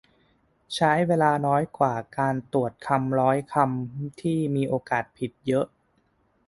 [0.75, 5.65] ใช้เวลาน้อยกว่าการตรวจคำร้อยคำที่มีโอกาสผิดเยอะ